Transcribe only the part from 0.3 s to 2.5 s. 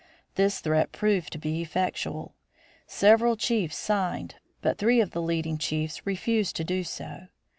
This threat proved to be effectual.